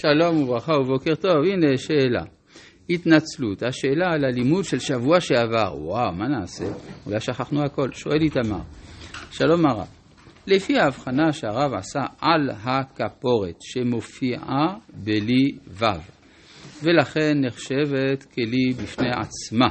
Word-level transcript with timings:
שלום 0.00 0.42
וברכה 0.42 0.72
ובוקר 0.72 1.14
טוב, 1.14 1.44
הנה 1.52 1.76
שאלה. 1.76 2.24
התנצלות, 2.90 3.62
השאלה 3.62 4.12
על 4.12 4.24
הלימוד 4.24 4.64
של 4.64 4.78
שבוע 4.78 5.20
שעבר, 5.20 5.74
וואו, 5.78 6.12
מה 6.12 6.28
נעשה? 6.28 6.64
אולי 7.06 7.20
שכחנו 7.20 7.62
הכל. 7.62 7.92
שואל 7.92 8.22
איתמר, 8.22 8.60
שלום 9.30 9.66
הרב, 9.66 9.86
לפי 10.46 10.78
ההבחנה 10.78 11.32
שהרב 11.32 11.74
עשה 11.74 12.00
על 12.20 12.50
הכפורת 12.50 13.54
שמופיעה 13.60 14.76
בלי 14.94 15.58
ו', 15.68 15.84
ולכן 16.82 17.40
נחשבת 17.40 18.24
כלי 18.34 18.72
בפני 18.82 19.10
עצמה, 19.10 19.68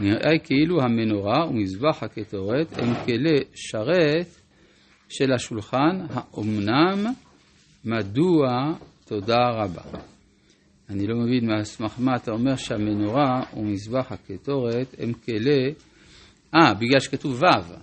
נראה 0.00 0.38
כאילו 0.44 0.82
המנורה 0.82 1.48
ומזבח 1.48 2.02
הקטורת 2.02 2.78
הם 2.78 2.94
כלי 3.04 3.38
שרת 3.54 4.40
של 5.08 5.32
השולחן, 5.32 6.06
האומנם 6.10 7.06
מדוע 7.84 8.74
תודה 9.04 9.50
רבה. 9.50 9.82
אני 10.90 11.06
לא 11.06 11.16
מבין 11.16 11.46
מהסמך 11.46 11.94
מה 11.98 12.16
אתה 12.16 12.30
אומר 12.30 12.56
שהמנורה 12.56 13.42
ומזבח 13.56 14.12
הקטורת 14.12 14.94
הם 14.98 15.12
כלי... 15.12 15.74
אה, 16.54 16.74
בגלל 16.74 17.00
שכתוב 17.00 17.42
ו'. 17.42 17.74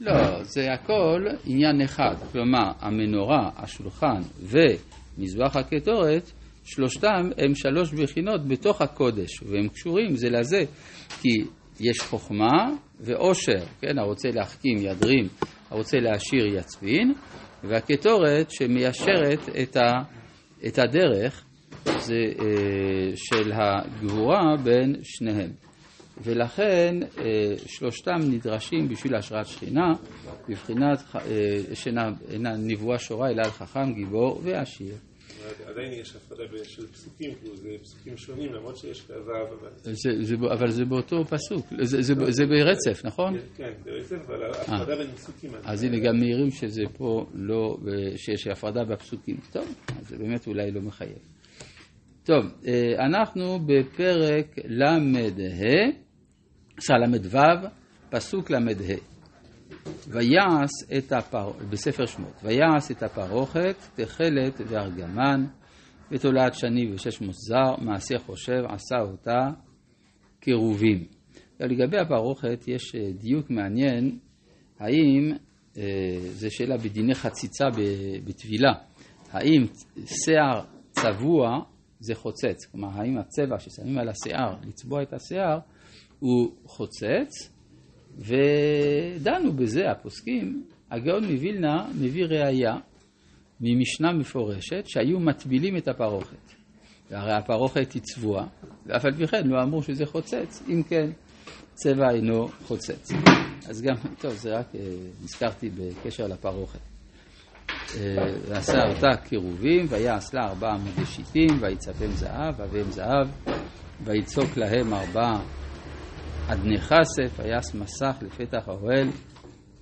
לא, 0.00 0.42
זה 0.42 0.72
הכל 0.72 1.26
עניין 1.44 1.80
אחד. 1.80 2.14
כלומר, 2.32 2.72
המנורה, 2.80 3.50
השולחן 3.56 4.20
ומזבח 4.42 5.56
הקטורת, 5.56 6.30
שלושתם 6.64 7.30
הם 7.38 7.54
שלוש 7.54 7.92
בחינות 7.92 8.48
בתוך 8.48 8.82
הקודש, 8.82 9.42
והם 9.42 9.68
קשורים 9.68 10.14
זה 10.14 10.30
לזה, 10.30 10.64
כי 11.20 11.28
יש 11.80 12.00
חוכמה 12.00 12.70
ועושר, 13.00 13.64
כן? 13.80 13.98
הרוצה 13.98 14.28
להחכים 14.28 14.76
ידרים, 14.78 15.28
הרוצה 15.70 15.98
להשאיר 15.98 16.46
יצפין, 16.56 17.14
והקטורת 17.64 18.50
שמיישרת 18.50 19.48
את, 19.62 19.76
ה, 19.76 19.80
את 20.66 20.78
הדרך 20.78 21.44
זה 21.84 22.32
אה, 22.38 23.12
של 23.16 23.52
הגבורה 23.52 24.56
בין 24.64 24.96
שניהם. 25.02 25.50
ולכן 26.22 26.96
אה, 27.18 27.24
שלושתם 27.66 28.18
נדרשים 28.30 28.88
בשביל 28.88 29.14
השראת 29.14 29.46
שכינה, 29.46 29.92
בבחינת 30.48 31.02
אה, 31.14 31.74
שאינה 31.74 32.10
נבואה 32.58 32.98
שורה 32.98 33.30
אלא 33.30 33.42
על 33.44 33.50
חכם, 33.50 33.92
גיבור 33.94 34.40
ועשיר. 34.44 34.94
עדיין 35.66 35.92
יש 35.92 36.16
הפרדה 36.16 36.64
של 36.64 36.86
פסוקים, 36.86 37.34
כאילו 37.34 37.56
זה 37.56 37.68
פסוקים 37.82 38.16
שונים, 38.16 38.52
למרות 38.54 38.76
שיש 38.76 39.10
ו', 39.10 40.52
אבל 40.52 40.70
זה 40.70 40.84
באותו 40.84 41.24
פסוק, 41.24 41.66
זה 42.28 42.46
ברצף, 42.46 43.04
נכון? 43.04 43.38
כן, 43.56 43.72
ברצף, 43.84 44.16
אבל 44.26 44.50
הפרדה 44.50 44.96
בין 44.96 45.06
פסוקים. 45.06 45.50
אז 45.64 45.82
הנה, 45.84 45.98
גם 45.98 46.16
מעירים 46.18 46.50
שזה 46.50 46.82
פה 46.96 47.26
לא, 47.34 47.76
שיש 48.16 48.46
הפרדה 48.46 48.84
בפסוקים. 48.84 49.36
טוב, 49.52 49.74
אז 49.98 50.08
זה 50.08 50.18
באמת 50.18 50.46
אולי 50.46 50.70
לא 50.70 50.80
מחייב. 50.80 51.18
טוב, 52.24 52.44
אנחנו 52.98 53.58
בפרק 53.66 54.46
ל"ה, 54.64 54.98
ל"ו, 56.98 57.38
פסוק 58.10 58.50
ל"ה. 58.50 58.58
ויעש 60.08 60.70
את 60.98 61.12
הפר... 61.12 61.50
בספר 61.70 62.06
שמות, 62.06 62.32
ויעש 62.42 62.90
את 62.90 63.02
הפרוכת, 63.02 63.76
תכלת 63.94 64.60
וארגמן, 64.66 65.46
ותולעת 66.10 66.54
שני 66.54 66.92
ושש 66.92 67.20
מוזר, 67.20 67.76
מעשה 67.78 68.18
חושב, 68.18 68.62
עשה 68.68 69.00
אותה 69.00 69.50
כרובים. 70.40 71.04
לגבי 71.60 71.98
הפרוכת 71.98 72.68
יש 72.68 72.96
דיוק 73.18 73.50
מעניין, 73.50 74.18
האם, 74.78 75.32
זו 76.30 76.50
שאלה 76.50 76.76
בדיני 76.76 77.14
חציצה 77.14 77.64
בטבילה, 78.24 78.72
האם 79.30 79.66
שיער 80.06 80.64
צבוע 80.90 81.60
זה 82.00 82.14
חוצץ, 82.14 82.66
כלומר 82.72 82.88
האם 82.92 83.18
הצבע 83.18 83.58
ששמים 83.58 83.98
על 83.98 84.08
השיער, 84.08 84.54
לצבוע 84.68 85.02
את 85.02 85.12
השיער, 85.12 85.58
הוא 86.18 86.52
חוצץ, 86.64 87.52
ודנו 88.20 89.52
בזה 89.52 89.90
הפוסקים, 89.90 90.64
הגאון 90.90 91.24
מווילנה 91.24 91.86
מביא 91.94 92.24
ראייה 92.24 92.74
ממשנה 93.60 94.12
מפורשת 94.12 94.84
שהיו 94.86 95.20
מטבילים 95.20 95.76
את 95.76 95.88
הפרוכת. 95.88 96.52
והרי 97.10 97.32
הפרוכת 97.32 97.92
היא 97.92 98.02
צבועה, 98.02 98.46
ואף 98.86 99.04
על 99.04 99.12
פי 99.12 99.26
כן 99.26 99.46
לא 99.46 99.62
אמרו 99.62 99.82
שזה 99.82 100.06
חוצץ, 100.06 100.62
אם 100.68 100.82
כן 100.82 101.10
צבע 101.74 102.10
אינו 102.10 102.48
חוצץ. 102.48 103.12
אז 103.68 103.82
גם, 103.82 103.94
טוב, 104.20 104.32
זה 104.32 104.58
רק 104.58 104.66
נזכרתי 105.22 105.70
בקשר 105.70 106.26
לפרוכת. 106.26 106.80
ועשה 108.48 108.78
אותה 108.88 109.16
קירובים, 109.28 109.86
ויעש 109.88 110.34
לה 110.34 110.48
ארבעה 110.48 110.74
עמודי 110.74 111.46
ויצפם 111.60 112.10
זהב, 112.10 112.60
אביהם 112.60 112.90
זהב, 112.90 113.28
ויצוק 114.04 114.56
להם 114.56 114.94
ארבעה 114.94 115.40
אדני 116.52 116.78
כסף, 116.78 117.38
ויעש 117.38 117.74
מסך 117.74 118.16
לפתח 118.22 118.68
האוהל, 118.68 119.08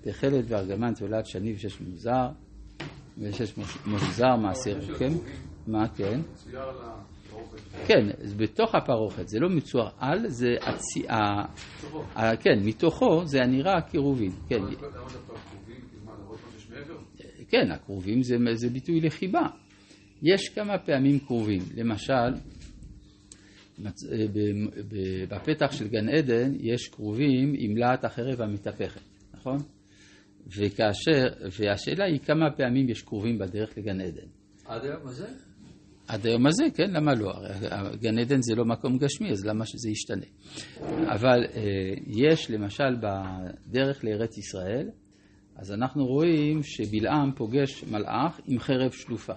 תכלת 0.01 0.45
וארגמן 0.49 0.95
תולד 0.95 1.27
שני 1.27 1.53
ושש 1.53 1.81
מוזר, 1.81 2.29
ושש 3.19 3.55
מוזר 3.87 4.37
מעשר 4.37 4.79
רוקם. 4.89 5.13
מה 5.67 5.89
כן? 5.89 6.21
כן, 7.87 8.07
בתוך 8.37 8.75
הפרוכת, 8.75 9.29
זה 9.29 9.39
לא 9.41 9.49
מצואר 9.49 9.89
על, 9.99 10.29
זה 10.29 10.49
הציעה, 10.63 11.45
כן, 12.41 12.59
מתוכו 12.65 13.27
זה 13.27 13.43
הנראה 13.43 13.81
קירובים, 13.81 14.31
כן. 14.49 14.63
כן, 17.49 17.71
הקרובים 17.71 18.23
זה, 18.23 18.37
זה 18.55 18.71
ביטוי 18.71 19.01
לחיבה. 19.01 19.47
יש 20.23 20.49
כמה 20.49 20.79
פעמים 20.79 21.19
קרובים, 21.19 21.61
למשל, 21.77 22.35
בפתח 25.29 25.73
של 25.73 25.89
גן 25.89 26.09
עדן 26.09 26.53
יש 26.61 26.89
כרובים 26.89 27.55
עם 27.59 27.77
להט 27.77 28.05
החרב 28.05 28.41
המתהפכת, 28.41 29.01
נכון? 29.35 29.59
וכאשר, 30.57 31.27
והשאלה 31.59 32.05
היא 32.05 32.19
כמה 32.19 32.51
פעמים 32.57 32.89
יש 32.89 33.03
כרובים 33.03 33.39
בדרך 33.39 33.79
לגן 33.79 34.01
עדן. 34.01 34.27
עד 34.67 34.85
היום 34.85 35.07
הזה? 35.07 35.27
עד 36.09 36.27
היום 36.27 36.47
הזה, 36.47 36.65
כן, 36.75 36.91
למה 36.91 37.15
לא? 37.15 37.33
גן 38.01 38.19
עדן 38.19 38.43
זה 38.43 38.55
לא 38.55 38.65
מקום 38.65 38.99
גשמי, 38.99 39.31
אז 39.31 39.47
למה 39.47 39.67
שזה 39.67 39.91
ישתנה? 39.91 40.27
אבל 41.15 41.45
יש 42.07 42.51
למשל 42.51 42.97
בדרך 43.03 44.05
לארץ 44.05 44.39
ישראל, 44.39 44.91
אז 45.57 45.73
אנחנו 45.73 46.07
רואים 46.07 46.63
שבלעם 46.63 47.33
פוגש 47.37 47.85
מלאך 47.85 48.41
עם 48.47 48.59
חרב 48.59 48.91
שלופה. 48.91 49.35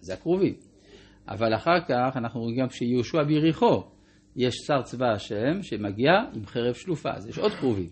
זה 0.00 0.14
הכרובים. 0.14 0.54
אבל 1.28 1.54
אחר 1.54 1.80
כך 1.88 2.16
אנחנו 2.16 2.40
רואים 2.40 2.56
גם 2.56 2.70
שיהושע 2.70 3.22
ביריחו, 3.22 3.82
יש 4.36 4.54
שר 4.66 4.82
צבא 4.82 5.12
השם 5.12 5.62
שמגיע 5.62 6.10
עם 6.34 6.46
חרב 6.46 6.74
שלופה, 6.74 7.10
אז 7.14 7.28
יש 7.28 7.38
עוד 7.38 7.52
כרובים. 7.52 7.88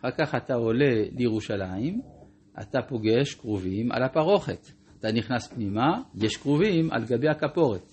אחר 0.00 0.10
כך 0.10 0.34
אתה 0.34 0.54
עולה 0.54 0.94
לירושלים, 1.18 2.00
אתה 2.60 2.82
פוגש 2.82 3.34
כרובים 3.34 3.92
על 3.92 4.02
הפרוכת. 4.02 4.66
אתה 4.98 5.12
נכנס 5.12 5.48
פנימה, 5.48 6.02
יש 6.14 6.36
כרובים 6.36 6.92
על 6.92 7.04
גבי 7.04 7.28
הכפורת. 7.28 7.92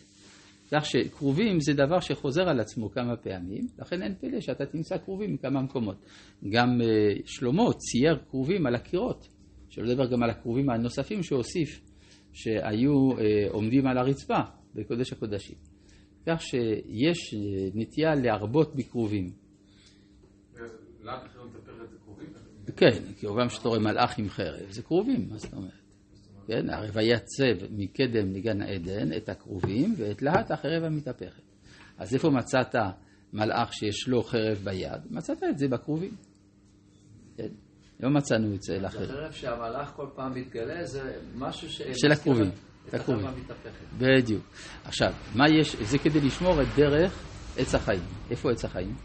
כך 0.72 0.86
שכרובים 0.86 1.60
זה 1.60 1.74
דבר 1.74 2.00
שחוזר 2.00 2.50
על 2.50 2.60
עצמו 2.60 2.92
כמה 2.92 3.18
פעמים, 3.18 3.68
לכן 3.80 4.02
אין 4.02 4.16
פלא 4.20 4.40
שאתה 4.40 4.66
תמצא 4.66 4.98
כרובים 4.98 5.34
מכמה 5.34 5.62
מקומות. 5.62 6.06
גם 6.50 6.70
uh, 6.82 7.22
שלמה 7.26 7.64
צייר 7.78 8.20
כרובים 8.30 8.66
על 8.66 8.76
הקירות, 8.76 9.28
שלא 9.70 9.86
לדבר 9.86 10.06
גם 10.06 10.24
על 10.24 10.30
הכרובים 10.30 10.70
הנוספים 10.70 11.24
שהוסיף, 11.24 11.82
שהיו 12.34 13.12
uh, 13.12 13.22
עומדים 13.52 13.88
על 13.88 13.98
הרצפה 13.98 14.40
בקודש 14.80 15.14
הקודשים. 15.14 15.56
כך 16.26 16.42
שיש 16.42 17.36
נטייה 17.74 18.16
להרבות 18.16 18.74
כרובים? 18.92 19.32
כן, 22.76 23.14
כי 23.16 23.28
כמובן 23.28 23.50
שאתה 23.50 23.70
רואה 23.70 23.80
מלאך 23.80 24.20
עם 24.20 24.30
חרב, 24.30 24.70
זה 24.70 24.84
כרובים, 24.84 25.28
מה 25.30 25.38
זאת 25.38 25.54
אומרת? 25.54 25.72
כן, 26.48 26.70
הרי 26.70 26.88
ויצב 26.94 27.66
מקדם 27.72 28.34
לגן 28.34 28.62
עדן 28.62 29.18
את 29.18 29.30
הכרובים 29.30 29.94
ואת 29.98 30.22
להט 30.22 30.52
החרב 30.52 30.84
המתהפכת. 30.84 31.42
אז 31.98 32.14
איפה 32.14 32.30
מצאת 32.30 32.76
מלאך 33.34 33.74
שיש 33.74 34.08
לו 34.08 34.24
חרב 34.24 34.58
ביד? 34.64 35.02
מצאת 35.12 35.44
את 35.44 35.58
זה 35.58 35.68
בכרובים. 35.68 36.16
כן, 37.38 37.48
לא 38.00 38.10
מצאנו 38.10 38.56
את 38.56 38.62
זה 38.62 38.80
לאחר. 38.80 39.06
זה 39.06 39.14
חרב 39.14 39.32
שהמלאך 39.32 39.92
כל 39.96 40.08
פעם 40.16 40.32
מתגלה, 40.36 40.86
זה 40.86 41.22
משהו 41.36 41.70
ש... 41.70 41.82
של 41.94 42.12
הכרובים. 42.12 42.52
המתהפכת. 42.94 43.86
בדיוק. 43.98 44.44
עכשיו, 44.84 45.14
מה 45.36 45.50
יש, 45.50 45.76
זה 45.76 45.98
כדי 45.98 46.22
לשמור 46.22 46.62
את 46.62 46.68
דרך 46.76 47.26
עץ 47.58 47.76
החיים. 47.76 48.04
איפה 48.30 48.52
עץ 48.52 48.66
החיים? 48.66 48.96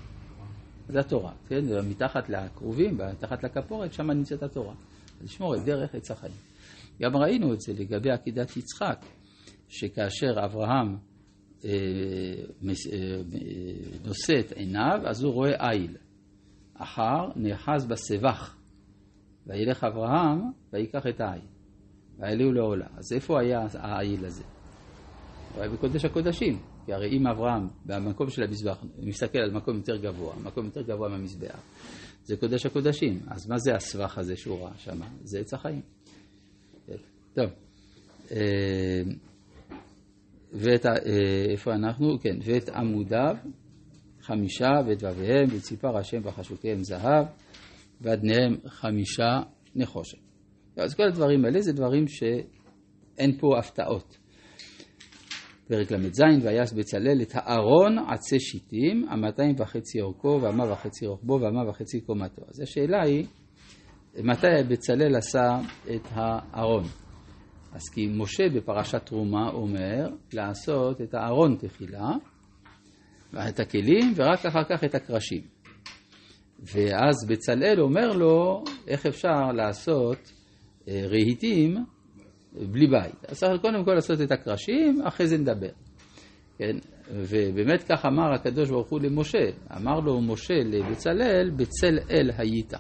זה 0.89 1.01
התורה, 1.01 1.33
כן? 1.49 1.61
מתחת 1.89 2.29
לכרובים, 2.29 2.99
מתחת 3.13 3.45
לכפורת, 3.45 3.93
שם 3.93 4.11
נמצאת 4.11 4.43
התורה. 4.43 4.75
לשמור 5.23 5.55
את 5.55 5.65
דרך 5.65 5.95
עץ 5.95 6.11
החיים. 6.11 6.35
גם 7.03 7.17
ראינו 7.17 7.53
את 7.53 7.61
זה 7.61 7.73
לגבי 7.73 8.11
עקידת 8.11 8.57
יצחק, 8.57 9.07
שכאשר 9.69 10.45
אברהם 10.45 10.97
אה, 11.65 11.71
אה, 11.73 13.21
נושא 14.05 14.41
את 14.41 14.53
עיניו, 14.53 15.01
אז 15.07 15.23
הוא 15.23 15.33
רואה 15.33 15.71
איל. 15.71 15.97
אחר 16.75 17.31
נאחז 17.37 17.87
בסבך, 17.87 18.57
וילך 19.47 19.85
אברהם 19.85 20.41
ויקח 20.73 21.07
את 21.07 21.21
העיל, 21.21 21.43
ויעלהו 22.19 22.53
לעולה. 22.53 22.87
אז 22.97 23.13
איפה 23.13 23.41
היה 23.41 23.67
העיל 23.75 24.25
הזה? 24.25 24.45
הוא 25.55 25.63
היה 25.63 25.73
בקודש 25.73 26.05
הקודשים, 26.05 26.59
כי 26.87 26.93
הרי 26.93 27.09
אם 27.17 27.27
אברהם 27.27 27.69
במקום 27.87 28.31
של 28.31 28.43
המזבח 28.43 28.85
מסתכל 28.99 29.39
על 29.39 29.51
מקום 29.51 29.77
יותר 29.77 29.97
גבוה, 29.97 30.35
מקום 30.45 30.65
יותר 30.65 30.83
גבוה 30.83 31.09
מהמזבח, 31.09 31.59
זה 32.25 32.37
קודש 32.37 32.67
הקודשים, 32.67 33.21
אז 33.27 33.49
מה 33.49 33.59
זה 33.59 33.75
הסבך 33.75 34.19
הזה 34.19 34.37
שהוא 34.37 34.61
ראה 34.61 34.79
שם? 34.79 35.01
זה 35.23 35.39
עץ 35.39 35.55
החיים. 35.55 35.83
טוב, 37.35 37.51
אה, 38.31 39.03
ואת, 40.53 40.87
אה, 40.87 40.93
איפה 41.51 41.75
אנחנו? 41.75 42.19
כן, 42.21 42.37
ואת 42.45 42.69
עמודיו 42.69 43.37
חמישה 44.21 44.71
ואת 44.87 45.03
וביהם 45.03 45.49
וציפר 45.57 45.97
השם 45.99 46.21
וחשותיהם 46.25 46.85
זהב 46.85 47.27
ואדניהם 48.01 48.57
חמישה 48.67 49.41
נחושת. 49.75 50.19
אז 50.77 50.95
כל 50.95 51.03
הדברים 51.03 51.45
האלה 51.45 51.61
זה 51.61 51.73
דברים 51.73 52.09
שאין 52.09 53.39
פה 53.41 53.59
הפתעות. 53.59 54.19
פרק 55.69 55.93
ל"ז, 55.93 56.21
ויעש 56.43 56.73
בצלאל 56.73 57.23
את 57.23 57.31
הארון 57.35 57.99
עצי 57.99 58.41
שיטים, 58.41 59.09
המאתיים 59.09 59.55
וחצי 59.59 60.01
אורכו 60.01 60.39
והמה 60.43 60.73
וחצי 60.73 61.07
רוחבו 61.07 61.41
והמה 61.41 61.71
וחצי 61.71 62.01
קומתו. 62.01 62.43
אז 62.49 62.61
השאלה 62.61 63.03
היא, 63.03 63.27
מתי 64.19 64.47
בצלאל 64.69 65.17
עשה 65.17 65.59
את 65.95 66.09
הארון? 66.11 66.85
אז 67.73 67.83
כי 67.95 68.07
משה 68.15 68.45
בפרשת 68.55 69.07
תרומה 69.07 69.51
אומר 69.51 70.09
לעשות 70.33 71.01
את 71.01 71.15
הארון 71.15 71.57
תחילה, 71.57 72.11
את 73.49 73.61
הכלים, 73.61 74.13
ורק 74.17 74.47
אחר 74.47 74.65
כך 74.65 74.85
את 74.85 74.95
הקרשים. 74.95 75.43
ואז 76.63 77.15
בצלאל 77.29 77.81
אומר 77.81 78.13
לו, 78.13 78.65
איך 78.87 79.07
אפשר 79.07 79.53
לעשות 79.55 80.33
רהיטים 80.89 81.85
בלי 82.53 82.87
בית. 82.87 83.25
אז 83.29 83.41
צריך 83.41 83.61
קודם 83.61 83.85
כל 83.85 83.95
לעשות 83.95 84.21
את 84.21 84.33
הקרשים, 84.33 85.03
אחרי 85.05 85.27
זה 85.27 85.39
נדבר. 85.39 85.71
כן? 86.59 86.77
ובאמת 87.11 87.83
כך 87.83 88.07
אמר 88.07 88.35
הקדוש 88.35 88.71
ברוך 88.71 88.91
הוא 88.91 89.01
למשה. 89.01 89.47
אמר 89.77 90.01
לו 90.01 90.21
משה 90.21 90.55
לבצלאל, 90.55 91.51
בצל 91.57 91.99
אל 92.11 92.31
היית. 92.39 92.73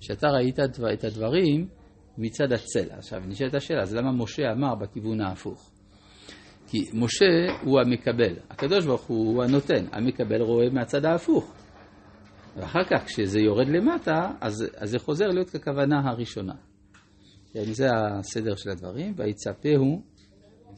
שאתה 0.00 0.28
ראית 0.28 0.58
את 0.92 1.04
הדברים 1.04 1.68
מצד 2.18 2.52
הצל. 2.52 2.90
עכשיו 2.90 3.20
נשאלת 3.26 3.54
השאלה, 3.54 3.82
אז 3.82 3.94
למה 3.94 4.12
משה 4.12 4.42
אמר 4.52 4.74
בכיוון 4.74 5.20
ההפוך? 5.20 5.70
כי 6.66 6.78
משה 6.94 7.52
הוא 7.62 7.80
המקבל, 7.80 8.34
הקדוש 8.50 8.86
ברוך 8.86 9.06
הוא 9.06 9.34
הוא 9.34 9.44
הנותן, 9.44 9.84
המקבל 9.92 10.42
רואה 10.42 10.70
מהצד 10.70 11.04
ההפוך. 11.04 11.54
ואחר 12.56 12.84
כך 12.90 13.04
כשזה 13.04 13.40
יורד 13.40 13.68
למטה, 13.68 14.30
אז, 14.40 14.66
אז 14.76 14.90
זה 14.90 14.98
חוזר 14.98 15.26
להיות 15.26 15.50
ככוונה 15.50 16.00
הראשונה. 16.10 16.54
כן, 17.52 17.72
זה 17.72 17.86
הסדר 17.94 18.56
של 18.56 18.70
הדברים, 18.70 19.14
ויצפהו, 19.16 20.02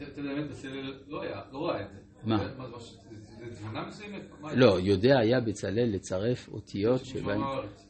יודע, 0.01 0.33
באמת 0.35 0.51
בצלאל 0.51 0.95
לא 1.09 1.23
היה, 1.23 1.41
לא 1.53 1.59
ראה 1.67 1.83
את 1.83 1.89
זה. 1.91 1.99
מה? 2.25 2.39
זה- 2.39 2.55
זה 3.51 3.61
תמונה 3.61 3.87
מסוימת? 3.89 4.23
לא, 4.57 4.79
יודע 4.81 5.19
היה 5.19 5.41
בצלאל 5.41 5.91
לצרף 5.95 6.49
אותיות 6.49 7.05
שבהן... 7.05 7.41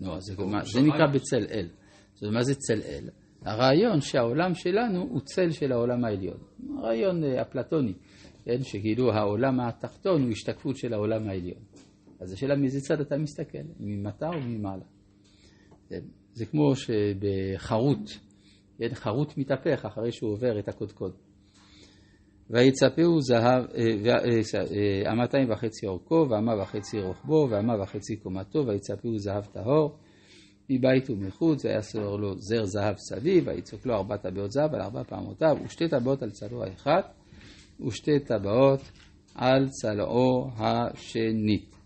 לא, 0.01 0.21
זה, 0.21 0.35
זה. 0.65 0.81
נקרא 0.83 1.07
בצלאל. 1.07 1.69
זאת 2.15 2.23
אומרת, 2.23 2.35
מה 2.35 2.43
זה 2.43 2.55
צלאל? 2.55 3.09
הרעיון 3.43 4.01
שהעולם 4.01 4.55
שלנו 4.55 5.01
הוא 5.03 5.21
צל 5.21 5.51
של 5.51 5.73
העולם 5.73 6.05
העליון. 6.05 6.37
הרעיון 6.79 7.25
אה, 7.25 7.43
אפלטוני, 7.43 7.93
כן? 8.45 8.63
שכאילו 8.63 9.13
העולם 9.13 9.61
התחתון 9.61 10.23
הוא 10.23 10.31
השתקפות 10.31 10.77
של 10.77 10.93
העולם 10.93 11.29
העליון. 11.29 11.61
אז 12.21 12.33
השאלה 12.33 12.57
מאיזה 12.57 12.81
צד 12.81 13.01
אתה 13.01 13.17
מסתכל, 13.19 13.59
ממטה 13.81 14.29
או 14.29 14.41
ממעלה. 14.41 14.85
כן? 15.89 16.01
זה 16.33 16.47
כמו 16.47 16.73
שבחרוט, 16.77 18.11
כן? 18.81 18.95
חרוט 18.95 19.39
מתהפך 19.39 19.85
אחרי 19.85 20.13
שהוא 20.13 20.33
עובר 20.33 20.59
את 20.59 20.69
הקודקוד. 20.69 21.13
ויצפהו 22.51 23.21
זהב, 23.21 23.65
אה, 23.75 23.85
ו- 24.05 24.09
אה, 24.09 24.41
אה, 24.55 25.11
המאתיים 25.11 25.51
וחצי 25.51 25.87
אורכו, 25.87 26.27
והמה 26.31 26.63
וחצי 26.63 27.01
רוחבו, 27.01 27.49
והמה 27.51 27.83
וחצי 27.83 28.17
קומתו, 28.17 28.67
ויצפהו 28.67 29.19
זהב 29.19 29.45
טהור, 29.45 29.97
מבית 30.71 31.11
ומחוץ, 31.11 31.65
ויעשור 31.65 32.17
לו 32.17 32.39
זר 32.39 32.65
זהב 32.65 32.95
סביב, 32.97 33.45
ויצוק 33.47 33.87
לו 33.87 33.95
ארבע 33.95 34.17
טבעות 34.17 34.53
זהב 34.53 34.75
על 34.75 34.81
ארבע 34.81 35.03
פעמותיו, 35.03 35.57
ושתי 35.65 35.89
טבעות 35.89 36.23
על 36.23 36.31
צלעו 36.31 36.65
האחד, 36.65 37.03
ושתי 37.87 38.19
טבעות 38.19 38.81
על 39.35 39.69
צלעו 39.69 40.51
השנית. 40.57 41.77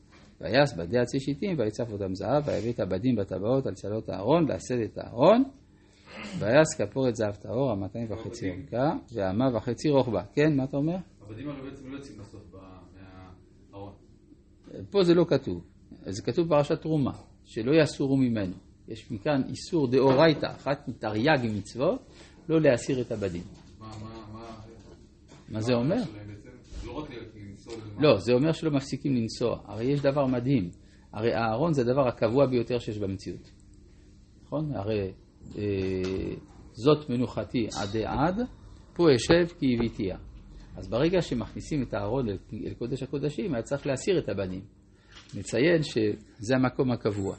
ויעש 0.40 0.74
בדי 0.74 0.98
עצי 0.98 1.20
שיטים, 1.20 1.58
ויצף 1.58 1.92
אותם 1.92 2.14
זהב, 2.14 2.42
ויביא 2.48 2.72
את 2.72 2.80
הבדים 2.80 3.16
בטבעות 3.16 3.66
על 3.66 3.74
צלעות 3.74 4.08
הארון, 4.08 4.48
לעשת 4.48 4.78
את 4.84 4.98
הארון, 4.98 5.44
ויעש 6.38 6.66
כפורת 6.78 7.16
זהב 7.16 7.34
טהור, 7.34 7.70
המאתיים 7.70 8.12
וחצי 8.12 8.50
אורכה, 8.50 8.96
והמה 9.12 9.56
וחצי 9.56 9.90
רוחבה. 9.90 10.22
כן, 10.34 10.56
מה 10.56 10.64
אתה 10.64 10.76
אומר? 10.76 10.96
עבדים 11.20 11.48
הרי 11.48 11.70
בעצם 11.70 11.90
לא 11.90 11.96
יוצאים 11.96 12.18
בסוף 12.18 12.54
מהארון. 13.72 13.92
פה 14.90 15.04
זה 15.04 15.14
לא 15.14 15.24
כתוב, 15.28 15.64
זה 16.06 16.22
כתוב 16.22 16.46
בפרשת 16.46 16.80
תרומה, 16.80 17.12
שלא 17.44 17.72
יסורו 17.82 18.16
ממנו. 18.16 18.54
יש 18.88 19.10
מכאן 19.10 19.42
איסור 19.48 19.86
דאורייתא, 19.90 20.46
אחת 20.46 20.88
מתרי"ג 20.88 21.38
מצוות, 21.56 22.00
לא 22.48 22.60
להסיר 22.60 23.00
את 23.00 23.12
הבדים. 23.12 23.42
מה, 23.78 23.86
מה, 23.86 24.26
מה... 24.32 24.60
מה 25.48 25.60
זה 25.60 25.74
אומר? 25.74 26.02
לא. 26.84 27.06
לא, 27.98 28.18
זה 28.18 28.32
אומר 28.32 28.52
שלא 28.52 28.70
מפסיקים 28.70 29.16
לנסוע. 29.16 29.60
הרי 29.64 29.84
יש 29.84 30.00
דבר 30.00 30.26
מדהים, 30.26 30.70
הרי 31.12 31.34
הארון 31.34 31.72
זה 31.72 31.82
הדבר 31.82 32.08
הקבוע 32.08 32.46
ביותר 32.46 32.78
שיש 32.78 32.98
במציאות. 32.98 33.50
נכון? 34.44 34.76
הרי 34.76 35.12
זאת 36.72 37.10
מנוחתי 37.10 37.66
עדי 37.82 38.04
עד, 38.04 38.40
פה 38.94 39.04
אשב 39.14 39.54
כי 39.58 39.74
הביתיה. 39.74 40.16
אז 40.76 40.88
ברגע 40.88 41.22
שמכניסים 41.22 41.82
את 41.82 41.94
הארון 41.94 42.28
אל, 42.28 42.74
קודש 42.78 43.02
הקודשים, 43.02 43.54
היה 43.54 43.62
צריך 43.62 43.86
להסיר 43.86 44.18
את 44.18 44.28
הבנים. 44.28 44.62
נציין 45.34 45.82
שזה 45.82 46.56
המקום 46.56 46.90
הקבוע. 46.90 47.36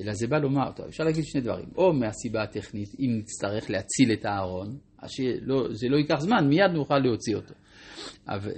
אלא 0.00 0.12
זה 0.12 0.26
בא 0.26 0.38
לומר, 0.38 0.72
טוב, 0.72 0.86
אפשר 0.86 1.04
להגיד 1.04 1.24
שני 1.24 1.40
דברים. 1.40 1.68
או 1.76 1.92
מהסיבה 1.92 2.42
הטכנית, 2.42 2.88
אם 2.98 3.18
נצטרך 3.18 3.70
להציל 3.70 4.12
את 4.12 4.24
הארון, 4.24 4.76
אז 4.98 5.10
שלא, 5.10 5.68
זה 5.72 5.88
לא 5.88 5.96
ייקח 5.96 6.18
זמן, 6.18 6.48
מיד 6.48 6.70
נוכל 6.74 6.98
להוציא 6.98 7.36
אותו. 7.36 7.54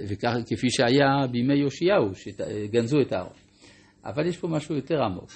וכך, 0.09 0.33
כפי 0.47 0.69
שהיה 0.69 1.27
בימי 1.31 1.59
יאשיהו, 1.59 2.15
שגנזו 2.15 3.01
את 3.01 3.11
הארון. 3.11 3.33
אבל 4.05 4.27
יש 4.27 4.37
פה 4.37 4.47
משהו 4.47 4.75
יותר 4.75 5.03
עמוק. 5.03 5.29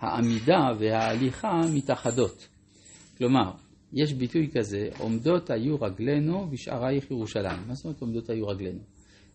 העמידה 0.00 0.60
וההליכה 0.80 1.60
מתאחדות. 1.74 2.48
כלומר, 3.22 3.50
יש 3.92 4.14
ביטוי 4.14 4.50
כזה, 4.54 4.88
עומדות 4.98 5.50
היו 5.50 5.76
רגלינו 5.80 6.50
בשערייך 6.50 7.10
ירושלים. 7.10 7.58
מה 7.66 7.74
זאת 7.74 7.84
אומרת 7.84 8.00
עומדות 8.00 8.30
היו 8.30 8.46
רגלינו? 8.46 8.78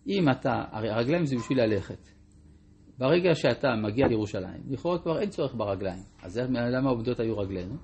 אם 0.08 0.30
אתה, 0.30 0.64
הרי 0.72 0.90
הרגליים 0.90 1.26
זה 1.26 1.36
בשביל 1.36 1.62
ללכת. 1.62 2.08
ברגע 2.98 3.36
שאתה 3.36 3.68
מגיע 3.84 4.08
לירושלים, 4.08 4.62
לכאורה 4.70 5.00
כבר 5.00 5.20
אין 5.20 5.30
צורך 5.30 5.56
ברגליים. 5.56 6.04
אז 6.24 6.38
למה 6.54 6.90
עומדות 6.90 7.20
היו 7.20 7.38
רגלינו? 7.38 7.76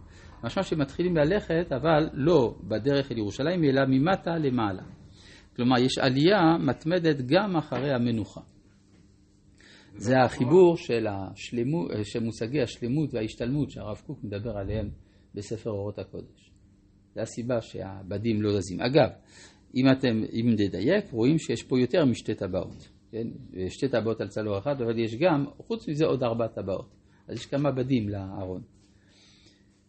משמע 0.44 0.64
שמתחילים 0.64 1.18
ללכת, 1.18 1.72
אבל 1.72 2.10
לא 2.14 2.56
בדרך 2.64 3.12
אל 3.12 3.18
ירושלים, 3.18 3.64
אלא 3.64 3.82
ממטה 3.88 4.38
למעלה. 4.38 4.84
כלומר, 5.56 5.80
יש 5.80 5.98
עלייה 5.98 6.58
מתמדת 6.60 7.18
גם 7.26 7.56
אחרי 7.56 7.94
המנוחה. 7.94 8.42
זה 9.96 10.14
החיבור 10.26 10.78
של, 10.78 11.08
השלמו, 11.08 11.88
של 12.04 12.20
מושגי 12.20 12.62
השלמות 12.62 13.14
וההשתלמות 13.14 13.72
שהרב 13.72 14.02
קוק 14.06 14.24
מדבר 14.24 14.58
עליהם 14.58 14.90
בספר 15.36 15.70
אורות 15.70 16.00
הקודש. 16.00 16.52
זו 17.16 17.22
הסיבה 17.22 17.62
שהבדים 17.62 18.42
לא 18.42 18.60
זזים. 18.60 18.82
אגב, 18.82 19.10
אם 19.76 19.92
אתם, 19.92 20.24
אם 20.34 20.50
נדייק, 20.50 21.12
רואים 21.12 21.40
שיש 21.40 21.64
פה 21.64 21.80
יותר 21.80 22.06
משתי 22.06 22.36
טבעות. 22.36 22.90
כן? 23.12 23.28
שתי 23.70 23.88
טבעות 23.88 24.22
על 24.22 24.28
צלור 24.28 24.58
אחד, 24.58 24.82
אבל 24.82 25.00
יש 25.00 25.16
גם, 25.16 25.46
חוץ 25.58 25.88
מזה 25.88 26.06
עוד 26.06 26.24
ארבע 26.24 26.48
טבעות. 26.48 26.90
אז 27.28 27.38
יש 27.38 27.46
כמה 27.46 27.72
בדים 27.72 28.10
לארון. 28.10 28.62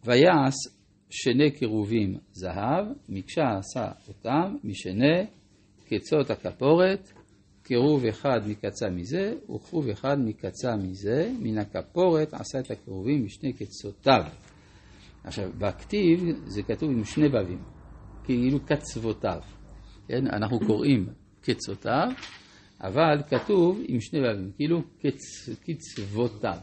ויעש 0.05 0.55
שני 1.09 1.51
קירובים 1.51 2.17
זהב, 2.31 2.85
מקשה 3.09 3.57
עשה 3.57 3.91
אותם 4.07 4.55
משנה 4.63 5.23
קצות 5.85 6.29
הכפורת, 6.29 7.11
קירוב 7.63 8.05
אחד 8.05 8.39
מקצה 8.47 8.89
מזה, 8.89 9.33
וכפוב 9.55 9.89
אחד 9.89 10.19
מקצה 10.19 10.75
מזה, 10.75 11.31
מן 11.39 11.57
הכפורת 11.57 12.33
עשה 12.33 12.59
את 12.59 12.71
הקירובים 12.71 13.25
משני 13.25 13.53
קצותיו. 13.53 14.23
עכשיו, 15.25 15.51
בכתיב 15.57 16.23
זה 16.45 16.63
כתוב 16.63 16.91
עם 16.91 17.03
שני 17.03 17.27
ו"ים, 17.27 17.63
כאילו 18.23 18.59
קצוותיו. 18.65 19.41
כן? 20.07 20.27
אנחנו 20.27 20.59
קוראים 20.59 21.09
קצותיו, 21.41 22.07
אבל 22.81 23.21
כתוב 23.29 23.81
עם 23.87 24.01
שני 24.01 24.19
ו"ים, 24.19 24.51
כאילו 24.55 24.81
קצ... 24.99 25.49
קצוותיו. 25.63 26.57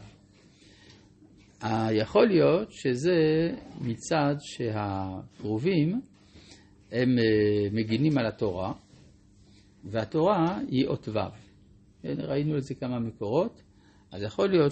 יכול 1.91 2.27
להיות 2.27 2.71
שזה 2.71 3.49
מצד 3.81 4.35
שהקרובים 4.39 6.01
הם 6.91 7.17
אה, 7.19 7.69
מגינים 7.71 8.17
על 8.17 8.25
התורה, 8.25 8.73
והתורה 9.83 10.59
היא 10.67 10.87
אות 10.87 11.07
ו'. 11.07 11.19
כן, 12.01 12.15
ראינו 12.17 12.57
את 12.57 12.63
זה 12.63 12.75
כמה 12.75 12.99
מקורות, 12.99 13.61
אז 14.11 14.23
יכול 14.23 14.49
להיות 14.49 14.71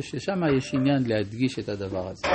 ששם 0.00 0.40
יש 0.56 0.74
עניין 0.74 1.02
להדגיש 1.06 1.58
את 1.58 1.68
הדבר 1.68 2.08
הזה. 2.08 2.26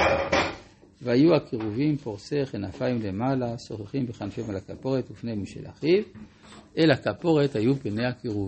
והיו 1.04 1.36
הקירובים 1.36 1.98
פורסי 1.98 2.46
כנפיים 2.46 3.02
למעלה, 3.02 3.58
שוחחים 3.58 4.06
בכנפיהם 4.06 4.50
על 4.50 4.56
הכפורת 4.56 5.12
ופניהם 5.12 5.42
משל 5.42 5.68
אחיו. 5.70 6.04
אל 6.78 6.92
הכפורת 6.92 7.56
היו 7.56 7.76
פני 7.76 8.06
הקירובים. 8.06 8.44